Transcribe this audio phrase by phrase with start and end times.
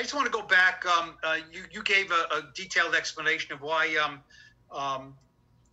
[0.00, 0.86] I just want to go back.
[0.86, 4.20] Um, uh, you you gave a, a, detailed explanation of why um,
[4.72, 5.14] um,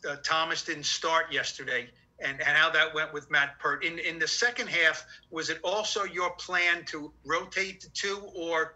[0.05, 1.87] uh, Thomas didn't start yesterday
[2.19, 3.85] and, and how that went with Matt Peart.
[3.85, 8.75] In in the second half, was it also your plan to rotate the two, or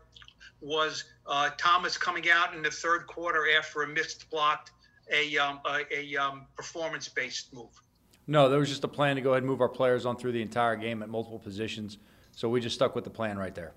[0.61, 4.69] was uh, Thomas coming out in the third quarter after a missed block
[5.11, 7.81] a um, a, a um, performance based move?
[8.25, 10.31] No, there was just a plan to go ahead and move our players on through
[10.31, 11.97] the entire game at multiple positions.
[12.31, 13.73] So we just stuck with the plan right there.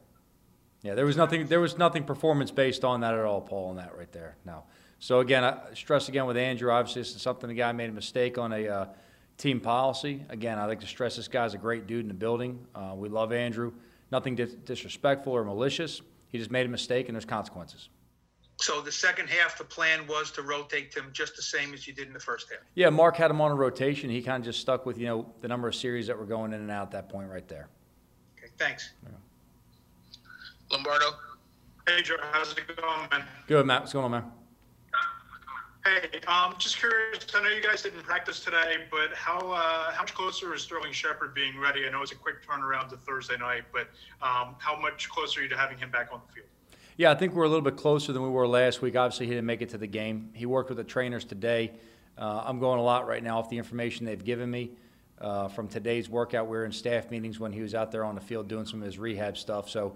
[0.85, 1.47] Yeah, there was nothing.
[1.47, 3.71] There was nothing performance based on that at all, Paul.
[3.71, 4.37] On that right there.
[4.45, 4.65] No.
[4.99, 6.71] So again, I stress again with Andrew.
[6.71, 8.87] Obviously, this is something the guy made a mistake on a uh,
[9.39, 10.25] team policy.
[10.29, 12.67] Again, I like to stress this guy's a great dude in the building.
[12.75, 13.73] Uh, we love Andrew.
[14.13, 16.03] Nothing dis- disrespectful or malicious.
[16.29, 17.89] He just made a mistake, and there's consequences.
[18.61, 21.95] So the second half, the plan was to rotate him just the same as you
[21.95, 22.61] did in the first half.
[22.75, 24.11] Yeah, Mark had him on a rotation.
[24.11, 26.53] He kind of just stuck with you know the number of series that were going
[26.53, 27.69] in and out at that point right there.
[28.39, 28.93] Okay, thanks.
[29.03, 29.11] Yeah.
[30.75, 31.07] Lombardo.
[31.87, 32.17] Hey, Joe.
[32.33, 33.25] How's it going, man?
[33.47, 33.83] Good, Matt.
[33.83, 34.25] What's going on, man?
[35.85, 37.25] Hey, um, just curious.
[37.33, 40.93] I know you guys didn't practice today, but how uh, how much closer is Sterling
[40.93, 41.87] Shepard being ready?
[41.87, 43.83] I know it's a quick turnaround to Thursday night, but
[44.21, 46.49] um, how much closer are you to having him back on the field?
[46.97, 48.97] Yeah, I think we're a little bit closer than we were last week.
[48.97, 50.31] Obviously, he didn't make it to the game.
[50.33, 51.71] He worked with the trainers today.
[52.19, 54.73] Uh, I'm going a lot right now off the information they've given me
[55.21, 56.49] uh, from today's workout.
[56.49, 58.81] We are in staff meetings when he was out there on the field doing some
[58.81, 59.69] of his rehab stuff.
[59.69, 59.95] So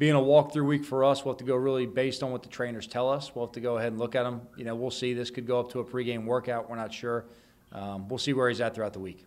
[0.00, 2.48] being a walkthrough week for us, we'll have to go really based on what the
[2.48, 3.34] trainers tell us.
[3.34, 4.40] We'll have to go ahead and look at him.
[4.56, 5.12] You know, we'll see.
[5.12, 6.70] This could go up to a pregame workout.
[6.70, 7.26] We're not sure.
[7.70, 9.26] Um, we'll see where he's at throughout the week.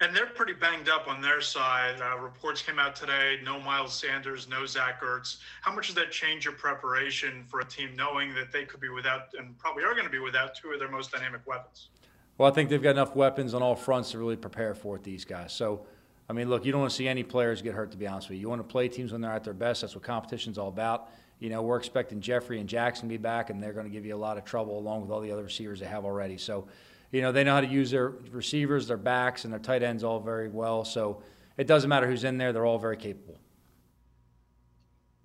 [0.00, 2.00] And they're pretty banged up on their side.
[2.02, 5.36] Uh, reports came out today no Miles Sanders, no Zach Ertz.
[5.62, 8.88] How much does that change your preparation for a team knowing that they could be
[8.88, 11.90] without, and probably are going to be without, two of their most dynamic weapons?
[12.36, 15.04] Well, I think they've got enough weapons on all fronts to really prepare for it,
[15.04, 15.52] these guys.
[15.52, 15.86] So,
[16.28, 18.28] I mean, look, you don't want to see any players get hurt, to be honest
[18.28, 18.42] with you.
[18.42, 19.82] You want to play teams when they're at their best.
[19.82, 21.10] That's what competition's all about.
[21.38, 24.06] You know, we're expecting Jeffery and Jackson to be back, and they're going to give
[24.06, 26.38] you a lot of trouble along with all the other receivers they have already.
[26.38, 26.66] So,
[27.12, 30.02] you know, they know how to use their receivers, their backs, and their tight ends
[30.02, 30.84] all very well.
[30.84, 31.22] So
[31.58, 33.36] it doesn't matter who's in there; they're all very capable.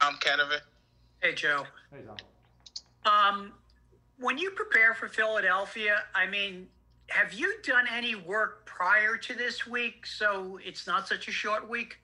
[0.02, 0.60] I'm Canavan.
[1.22, 1.64] Hey, Joe.
[1.92, 3.36] Hey, Tom.
[3.36, 3.54] Um,
[4.20, 6.68] when you prepare for Philadelphia, I mean,
[7.10, 11.70] have you done any work prior to this week so it's not such a short
[11.70, 11.98] week?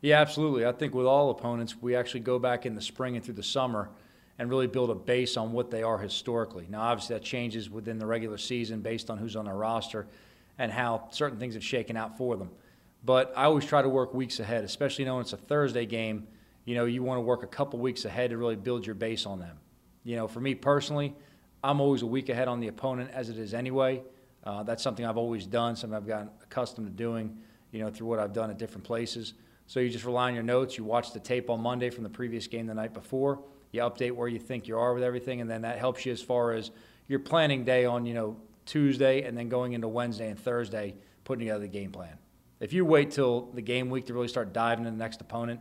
[0.00, 0.66] Yeah, absolutely.
[0.66, 3.42] I think with all opponents, we actually go back in the spring and through the
[3.42, 3.88] summer
[4.38, 6.66] and really build a base on what they are historically.
[6.68, 10.06] Now, obviously, that changes within the regular season based on who's on their roster
[10.58, 12.50] and how certain things have shaken out for them.
[13.04, 16.26] But I always try to work weeks ahead, especially knowing it's a Thursday game.
[16.64, 19.26] You know, you want to work a couple weeks ahead to really build your base
[19.26, 19.58] on them.
[20.04, 21.14] You know, for me personally,
[21.62, 24.02] I'm always a week ahead on the opponent as it is anyway.
[24.44, 27.36] Uh, that's something I've always done, something I've gotten accustomed to doing,
[27.72, 29.34] you know, through what I've done at different places.
[29.66, 30.76] So you just rely on your notes.
[30.76, 33.40] You watch the tape on Monday from the previous game the night before.
[33.72, 36.20] You update where you think you are with everything, and then that helps you as
[36.20, 36.70] far as
[37.08, 40.94] your planning day on, you know, Tuesday and then going into Wednesday and Thursday,
[41.24, 42.18] putting together the game plan.
[42.60, 45.60] If you wait till the game week to really start diving into the next opponent,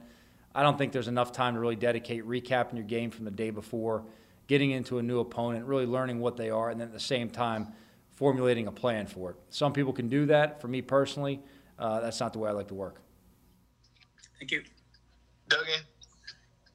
[0.55, 3.49] I don't think there's enough time to really dedicate recapping your game from the day
[3.49, 4.03] before,
[4.47, 7.29] getting into a new opponent, really learning what they are, and then at the same
[7.29, 7.73] time
[8.15, 9.35] formulating a plan for it.
[9.49, 10.61] Some people can do that.
[10.61, 11.41] For me personally,
[11.79, 13.01] uh, that's not the way I like to work.
[14.39, 14.63] Thank you.
[15.47, 15.81] Duggan.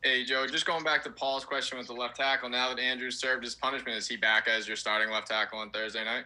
[0.03, 2.49] Hey, Joe, just going back to Paul's question with the left tackle.
[2.49, 5.71] Now that Andrew served his punishment, is he back as your starting left tackle on
[5.71, 6.25] Thursday night?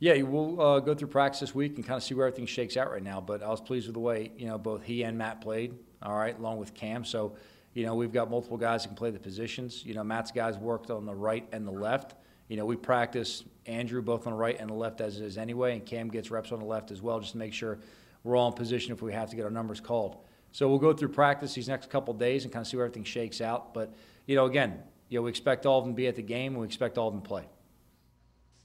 [0.00, 2.76] Yeah, we'll uh, go through practice this week and kind of see where everything shakes
[2.76, 3.20] out right now.
[3.20, 5.74] But I was pleased with the way you know both he and Matt played.
[6.02, 7.04] All right, along with Cam.
[7.04, 7.36] So,
[7.74, 9.84] you know, we've got multiple guys that can play the positions.
[9.84, 12.14] You know, Matt's guys worked on the right and the left.
[12.48, 15.38] You know, we practice Andrew both on the right and the left as it is
[15.38, 17.78] anyway, and Cam gets reps on the left as well, just to make sure
[18.24, 20.16] we're all in position if we have to get our numbers called.
[20.52, 23.04] So we'll go through practice these next couple days and kind of see where everything
[23.04, 23.74] shakes out.
[23.74, 23.94] But
[24.26, 26.52] you know, again, you know, we expect all of them to be at the game,
[26.52, 27.44] and we expect all of them to play.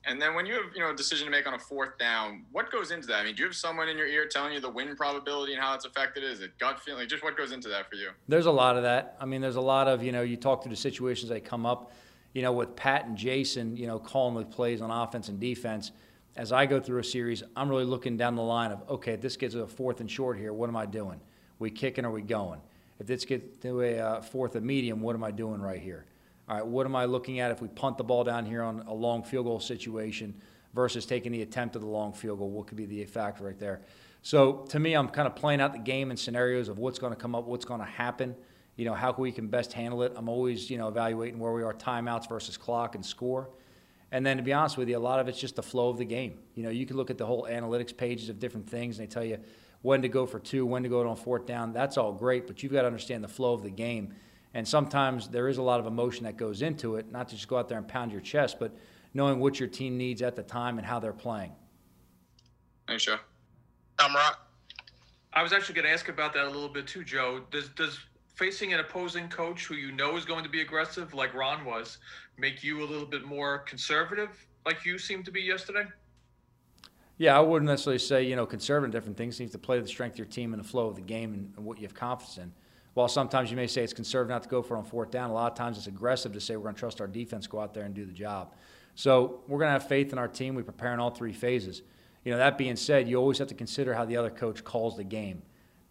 [0.05, 2.45] And then when you have you know a decision to make on a fourth down,
[2.51, 3.19] what goes into that?
[3.19, 5.61] I mean, do you have someone in your ear telling you the win probability and
[5.61, 6.23] how it's affected?
[6.23, 7.07] Is it gut feeling?
[7.07, 8.09] Just what goes into that for you?
[8.27, 9.15] There's a lot of that.
[9.19, 11.65] I mean, there's a lot of you know, you talk through the situations that come
[11.65, 11.93] up.
[12.33, 15.91] You know, with Pat and Jason, you know, calling the plays on offense and defense.
[16.35, 19.37] As I go through a series, I'm really looking down the line of okay, this
[19.37, 20.51] gets a fourth and short here.
[20.51, 21.21] What am I doing?
[21.59, 22.59] We kicking or we going?
[22.99, 26.05] If this gets to a uh, fourth and medium, what am I doing right here?
[26.49, 28.83] All right, what am I looking at if we punt the ball down here on
[28.87, 30.33] a long field goal situation
[30.73, 32.49] versus taking the attempt of the long field goal?
[32.49, 33.81] What could be the factor right there?
[34.23, 37.13] So to me, I'm kind of playing out the game and scenarios of what's going
[37.13, 38.35] to come up, what's going to happen.
[38.75, 40.13] You know, how we can best handle it.
[40.15, 43.49] I'm always, you know, evaluating where we are timeouts versus clock and score.
[44.11, 45.97] And then to be honest with you, a lot of it's just the flow of
[45.97, 46.39] the game.
[46.55, 49.11] You know, you can look at the whole analytics pages of different things, and they
[49.11, 49.39] tell you
[49.81, 51.73] when to go for two, when to go on fourth down.
[51.73, 54.13] That's all great, but you've got to understand the flow of the game
[54.53, 57.47] And sometimes there is a lot of emotion that goes into it, not to just
[57.47, 58.75] go out there and pound your chest, but
[59.13, 61.51] knowing what your team needs at the time and how they're playing.
[62.87, 63.17] Thanks, Joe.
[63.97, 64.47] Tom Rock.
[65.33, 67.41] I was actually going to ask about that a little bit too, Joe.
[67.49, 67.97] Does does
[68.33, 71.99] facing an opposing coach who you know is going to be aggressive, like Ron was,
[72.37, 74.29] make you a little bit more conservative,
[74.65, 75.85] like you seemed to be yesterday?
[77.17, 79.39] Yeah, I wouldn't necessarily say you know conservative different things.
[79.39, 81.53] Need to play the strength of your team and the flow of the game and,
[81.55, 82.51] and what you have confidence in.
[82.95, 85.29] While sometimes you may say it's conservative not to go for it on fourth down,
[85.29, 87.59] a lot of times it's aggressive to say we're going to trust our defense, go
[87.59, 88.53] out there and do the job.
[88.95, 90.53] So we're going to have faith in our team.
[90.53, 91.81] We prepare in all three phases.
[92.23, 94.95] You know, that being said, you always have to consider how the other coach calls
[94.95, 95.41] the game.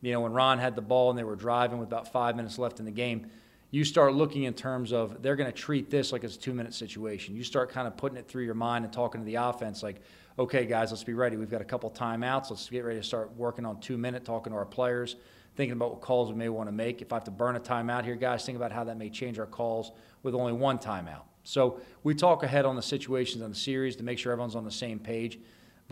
[0.02, 2.58] You know, when Ron had the ball and they were driving with about five minutes
[2.58, 3.28] left in the game,
[3.70, 6.52] you start looking in terms of they're going to treat this like it's a two
[6.52, 7.34] minute situation.
[7.34, 10.02] You start kind of putting it through your mind and talking to the offense like,
[10.38, 11.36] okay, guys, let's be ready.
[11.36, 12.50] We've got a couple timeouts.
[12.50, 15.16] Let's get ready to start working on two minute, talking to our players,
[15.56, 17.00] thinking about what calls we may want to make.
[17.00, 19.38] If I have to burn a timeout here, guys, think about how that may change
[19.38, 21.22] our calls with only one timeout.
[21.44, 24.64] So we talk ahead on the situations on the series to make sure everyone's on
[24.64, 25.38] the same page.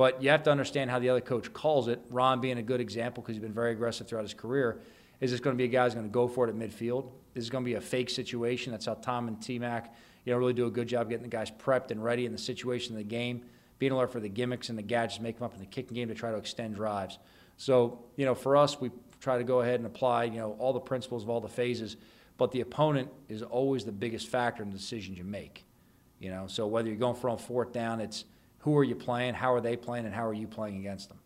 [0.01, 2.01] But you have to understand how the other coach calls it.
[2.09, 4.81] Ron being a good example because he's been very aggressive throughout his career.
[5.21, 7.11] Is this going to be a guy who's going to go for it at midfield?
[7.35, 8.73] Is this going to be a fake situation?
[8.73, 9.95] That's how Tom and T Mac,
[10.25, 12.39] you know, really do a good job getting the guys prepped and ready in the
[12.39, 13.45] situation of the game,
[13.79, 16.09] being alert for the gimmicks and the gadgets, make them up in the kicking game
[16.09, 17.19] to try to extend drives.
[17.59, 20.73] So, you know, for us, we try to go ahead and apply, you know, all
[20.73, 21.99] the principles of all the phases,
[22.39, 25.67] but the opponent is always the biggest factor in the decisions you make.
[26.19, 28.25] You know, so whether you're going for on fourth down, it's
[28.61, 31.19] who are you playing, how are they playing, and how are you playing against them.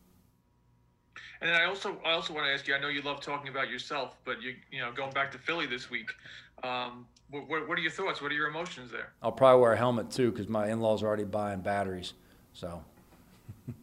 [1.41, 2.75] And then I also I also want to ask you.
[2.75, 5.67] I know you love talking about yourself, but you you know going back to Philly
[5.67, 6.11] this week.
[6.63, 8.23] Um, what, what are your thoughts?
[8.23, 9.13] What are your emotions there?
[9.23, 12.15] I'll probably wear a helmet too because my in-laws are already buying batteries.
[12.53, 12.83] So,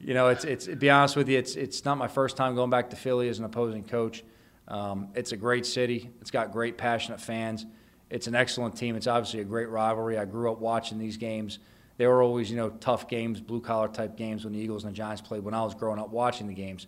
[0.00, 2.54] you know, it's it's to be honest with you, it's it's not my first time
[2.54, 4.24] going back to Philly as an opposing coach.
[4.66, 6.10] Um, it's a great city.
[6.20, 7.66] It's got great passionate fans.
[8.08, 8.96] It's an excellent team.
[8.96, 10.18] It's obviously a great rivalry.
[10.18, 11.58] I grew up watching these games
[12.00, 14.92] they were always, you know, tough games, blue collar type games when the Eagles and
[14.94, 16.86] the Giants played when I was growing up watching the games.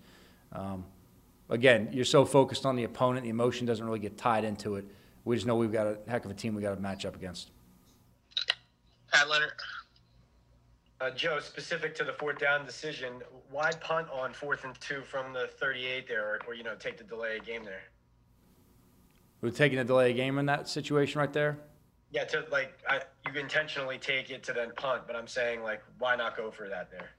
[0.53, 0.87] Um,
[1.51, 4.87] again, you're so focused on the opponent, the emotion doesn't really get tied into it.
[5.27, 7.15] We just know we've got a heck of a team we got to match up
[7.15, 7.51] against.
[9.13, 9.53] Pat Leonard.
[10.99, 13.13] Uh, Joe, specific to the fourth down decision,
[13.51, 16.97] why punt on fourth and two from the 38 there, or, or you know, take
[16.97, 17.83] the delay of game there?
[19.43, 21.59] We're taking a delay of game in that situation right there.
[22.13, 25.83] Yeah, to like I, you intentionally take it to then punt, but I'm saying like
[25.99, 27.11] why not go for that there?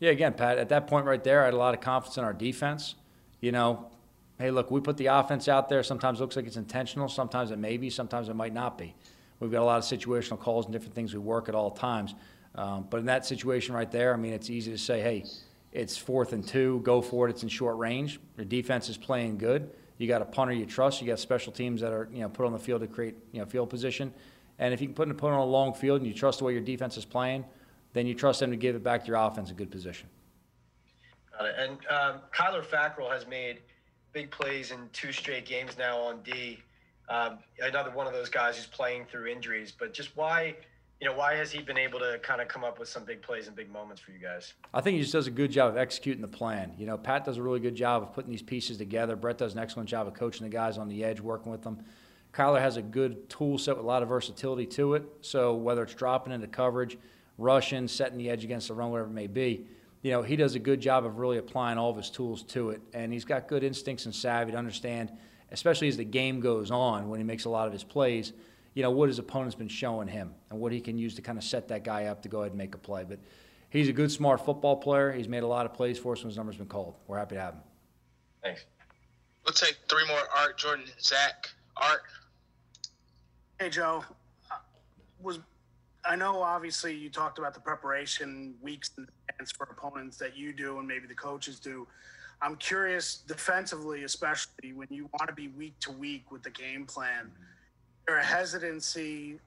[0.00, 2.24] Yeah, again, Pat, at that point right there, I had a lot of confidence in
[2.24, 2.94] our defense.
[3.40, 3.90] You know,
[4.38, 5.82] hey, look, we put the offense out there.
[5.82, 7.08] Sometimes it looks like it's intentional.
[7.08, 7.90] Sometimes it may be.
[7.90, 8.94] Sometimes it might not be.
[9.40, 12.14] We've got a lot of situational calls and different things we work at all times.
[12.54, 15.24] Um, but in that situation right there, I mean, it's easy to say, hey,
[15.72, 17.30] it's fourth and two, go for it.
[17.30, 18.20] It's in short range.
[18.36, 19.70] Your defense is playing good.
[19.98, 21.00] You got a punter you trust.
[21.02, 23.40] You got special teams that are you know put on the field to create you
[23.40, 24.14] know field position.
[24.58, 26.44] And if you can put an opponent on a long field and you trust the
[26.44, 27.44] way your defense is playing,
[27.92, 30.08] then you trust them to give it back to your offense in good position.
[31.36, 31.54] Got it.
[31.58, 33.60] And um, Kyler Fackrell has made
[34.12, 36.58] big plays in two straight games now on D.
[37.08, 39.72] Um, another one of those guys who's playing through injuries.
[39.76, 40.56] But just why
[41.00, 43.22] you know, why has he been able to kind of come up with some big
[43.22, 44.54] plays and big moments for you guys?
[44.74, 46.72] I think he just does a good job of executing the plan.
[46.76, 49.14] You know, Pat does a really good job of putting these pieces together.
[49.14, 51.84] Brett does an excellent job of coaching the guys on the edge, working with them.
[52.32, 55.04] Kyler has a good tool set with a lot of versatility to it.
[55.20, 56.98] So whether it's dropping into coverage,
[57.38, 59.66] rushing, setting the edge against the run, whatever it may be,
[60.02, 62.70] you know, he does a good job of really applying all of his tools to
[62.70, 62.82] it.
[62.92, 65.12] And he's got good instincts and savvy to understand,
[65.52, 68.32] especially as the game goes on when he makes a lot of his plays–
[68.78, 71.36] you know, what his opponent's been showing him and what he can use to kind
[71.36, 73.02] of set that guy up to go ahead and make a play.
[73.02, 73.18] But
[73.70, 75.10] he's a good, smart football player.
[75.10, 76.94] He's made a lot of plays for us when his number's been called.
[77.08, 77.60] We're happy to have him.
[78.40, 78.66] Thanks.
[79.44, 80.20] We'll take three more.
[80.32, 82.02] Art, Jordan, Zach, Art.
[83.58, 84.04] Hey, Joe.
[84.48, 84.58] Uh,
[85.20, 85.40] was
[86.04, 90.52] I know obviously you talked about the preparation weeks in advance for opponents that you
[90.52, 91.88] do and maybe the coaches do.
[92.40, 96.86] I'm curious defensively, especially when you want to be week to week with the game
[96.86, 97.24] plan.
[97.24, 97.57] Mm-hmm there
[98.16, 99.38] a hesitancy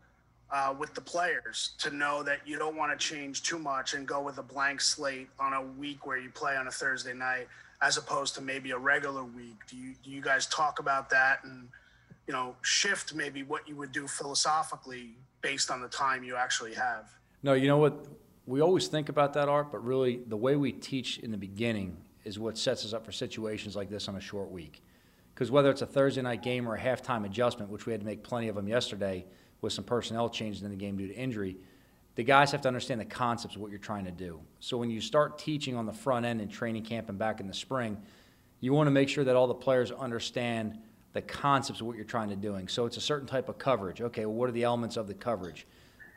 [0.51, 4.07] uh, with the players to know that you don't want to change too much and
[4.07, 7.47] go with a blank slate on a week where you play on a Thursday night
[7.81, 9.57] as opposed to maybe a regular week?
[9.67, 11.67] Do you do you guys talk about that and
[12.27, 16.73] you know shift maybe what you would do philosophically based on the time you actually
[16.73, 17.09] have?
[17.43, 18.05] No, you know what?
[18.45, 21.97] We always think about that art, but really the way we teach in the beginning
[22.23, 24.83] is what sets us up for situations like this on a short week.
[25.41, 28.05] Because whether it's a Thursday night game or a halftime adjustment, which we had to
[28.05, 29.25] make plenty of them yesterday
[29.61, 31.57] with some personnel changes in the game due to injury,
[32.13, 34.39] the guys have to understand the concepts of what you're trying to do.
[34.59, 37.47] So when you start teaching on the front end in training camp and back in
[37.47, 37.97] the spring,
[38.59, 40.77] you want to make sure that all the players understand
[41.13, 42.67] the concepts of what you're trying to doing.
[42.67, 43.99] So it's a certain type of coverage.
[43.99, 45.65] Okay, well, what are the elements of the coverage?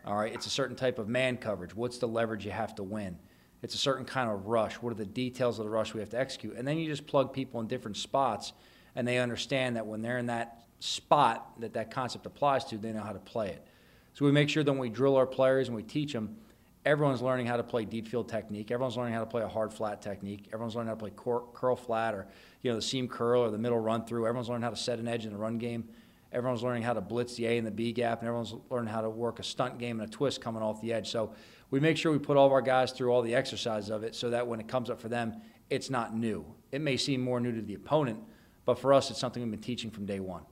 [0.05, 1.75] All right, it's a certain type of man coverage.
[1.75, 3.17] What's the leverage you have to win?
[3.63, 4.75] It's a certain kind of rush.
[4.75, 6.57] What are the details of the rush we have to execute?
[6.59, 8.53] And then you just plug people in different spots,
[8.97, 12.93] and they understand that when they're in that spot that that concept applies to, they
[12.93, 13.67] know how to play it.
[14.13, 16.37] So we make sure that when we drill our players and we teach them,
[16.85, 18.71] everyone's learning how to play deep field technique.
[18.71, 20.49] Everyone's learning how to play a hard flat technique.
[20.53, 22.27] Everyone's learning how to play curl, curl flat or
[22.63, 24.27] you know the seam curl or the middle run through.
[24.27, 25.89] Everyone's learning how to set an edge in the run game.
[26.33, 29.01] Everyone's learning how to blitz the A and the B gap, and everyone's learning how
[29.01, 31.09] to work a stunt game and a twist coming off the edge.
[31.09, 31.33] So
[31.71, 34.17] we make sure we put all of our guys through all the exercises of it
[34.17, 36.45] so that when it comes up for them, it's not new.
[36.73, 38.19] It may seem more new to the opponent,
[38.65, 40.43] but for us, it's something we've been teaching from day one.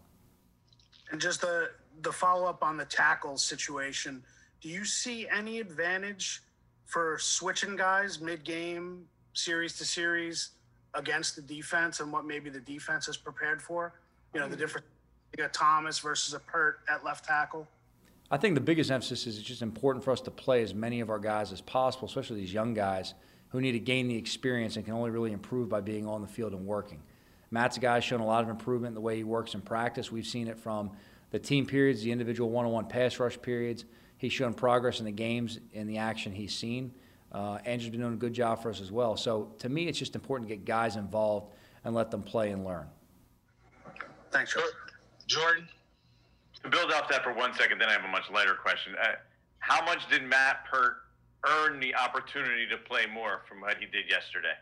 [1.10, 1.70] And just the
[2.02, 4.22] the follow up on the tackle situation,
[4.60, 6.42] do you see any advantage
[6.86, 10.50] for switching guys mid game, series to series
[10.94, 13.94] against the defense and what maybe the defense is prepared for?
[14.34, 14.86] You know, the difference
[15.36, 17.66] you got Thomas versus a Peart at left tackle.
[18.30, 21.00] I think the biggest emphasis is it's just important for us to play as many
[21.00, 23.14] of our guys as possible, especially these young guys
[23.48, 26.26] who need to gain the experience and can only really improve by being on the
[26.26, 27.02] field and working.
[27.52, 29.60] Matt's a guy who's shown a lot of improvement in the way he works in
[29.60, 30.10] practice.
[30.10, 30.90] We've seen it from
[31.30, 33.84] the team periods, the individual one-on-one pass rush periods.
[34.16, 36.92] He's shown progress in the games and the action he's seen.
[37.30, 39.16] Uh, Andrew's been doing a good job for us as well.
[39.16, 41.52] So to me, it's just important to get guys involved
[41.84, 42.86] and let them play and learn.
[44.30, 44.62] Thanks, Joe.
[45.26, 45.68] Jordan.
[46.62, 48.94] To build off that for one second, then I have a much lighter question.
[49.02, 49.16] Uh,
[49.58, 50.96] how much did Matt Peart
[51.46, 54.54] earn the opportunity to play more from what he did yesterday?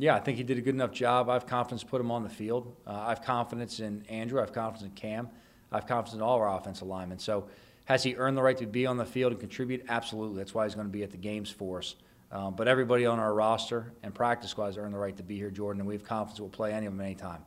[0.00, 1.28] Yeah, I think he did a good enough job.
[1.28, 2.74] I have confidence put him on the field.
[2.86, 4.38] Uh, I have confidence in Andrew.
[4.38, 5.28] I have confidence in Cam.
[5.70, 7.18] I have confidence in all our offensive linemen.
[7.18, 7.48] So,
[7.84, 9.84] has he earned the right to be on the field and contribute?
[9.88, 10.38] Absolutely.
[10.38, 11.96] That's why he's going to be at the games for us.
[12.32, 15.50] Um, but everybody on our roster and practice squads earned the right to be here,
[15.50, 17.42] Jordan, and we have confidence we'll play any of them anytime.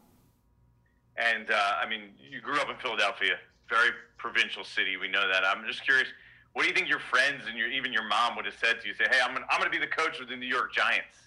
[1.17, 4.97] And uh, I mean, you grew up in Philadelphia, very provincial city.
[4.97, 5.43] We know that.
[5.43, 6.09] I'm just curious,
[6.51, 8.87] what do you think your friends and your even your mom would have said to
[8.87, 8.93] you?
[8.93, 11.22] Say, hey, I'm gonna, I'm going to be the coach of the New York Giants.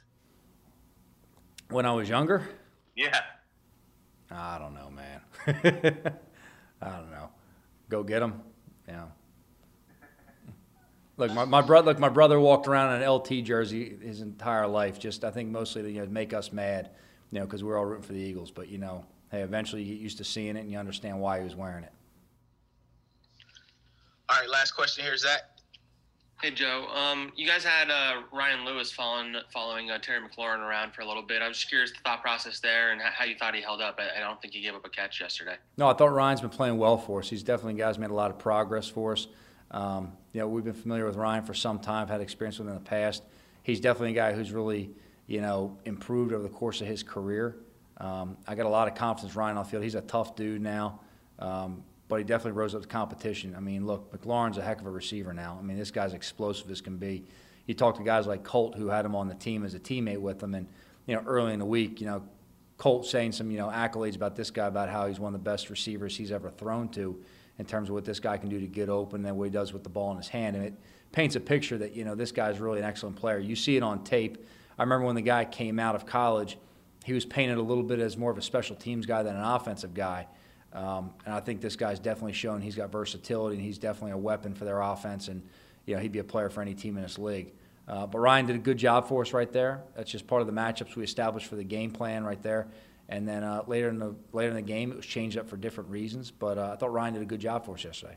[1.70, 2.49] When I was younger?
[2.94, 3.20] Yeah.
[4.30, 5.20] I don't know, man.
[6.82, 7.30] I don't know.
[7.88, 8.42] Go get them.
[8.88, 9.04] Yeah.
[11.16, 11.87] Look, my, my brother.
[11.87, 14.99] Look, my brother walked around in an LT jersey his entire life.
[14.99, 16.90] Just, I think, mostly to you know, make us mad,
[17.30, 18.50] you know, because we're all rooting for the Eagles.
[18.50, 21.38] But you know, hey, eventually you get used to seeing it and you understand why
[21.38, 21.92] he was wearing it.
[24.28, 25.55] All right, last question here, Zach.
[26.43, 30.93] Hey Joe, um, you guys had uh, Ryan Lewis following following uh, Terry McLaurin around
[30.93, 31.40] for a little bit.
[31.40, 33.99] I was just curious the thought process there and how you thought he held up.
[33.99, 35.57] I, I don't think he gave up a catch yesterday.
[35.78, 37.31] No, I thought Ryan's been playing well for us.
[37.31, 39.28] He's definitely a guy made a lot of progress for us.
[39.71, 42.76] Um, you know, we've been familiar with Ryan for some time, had experience with him
[42.76, 43.23] in the past.
[43.62, 44.90] He's definitely a guy who's really,
[45.26, 47.57] you know, improved over the course of his career.
[47.97, 49.83] Um, I got a lot of confidence Ryan on the field.
[49.83, 51.00] He's a tough dude now.
[51.38, 53.54] Um, but he definitely rose up to competition.
[53.56, 55.56] I mean, look, McLaurin's a heck of a receiver now.
[55.58, 57.25] I mean, this guy's explosive as can be.
[57.66, 60.20] You talk to guys like Colt, who had him on the team as a teammate
[60.20, 60.68] with him, and
[61.06, 62.22] you know, early in the week, you know,
[62.78, 65.44] Colt saying some you know accolades about this guy, about how he's one of the
[65.44, 67.20] best receivers he's ever thrown to,
[67.58, 69.72] in terms of what this guy can do to get open and what he does
[69.72, 70.75] with the ball in his hand, and it
[71.10, 73.38] paints a picture that you know this guy's really an excellent player.
[73.38, 74.46] You see it on tape.
[74.78, 76.56] I remember when the guy came out of college,
[77.04, 79.42] he was painted a little bit as more of a special teams guy than an
[79.42, 80.28] offensive guy
[80.76, 84.18] um, and I think this guy's definitely shown he's got versatility and he's definitely a
[84.18, 85.28] weapon for their offense.
[85.28, 85.42] And
[85.87, 87.52] you know he'd be a player for any team in this league.
[87.88, 89.85] Uh, but Ryan did a good job for us right there.
[89.97, 92.68] That's just part of the matchups we established for the game plan right there.
[93.09, 95.56] And then uh, later in the later in the game, it was changed up for
[95.56, 96.30] different reasons.
[96.30, 98.16] But uh, I thought Ryan did a good job for us yesterday.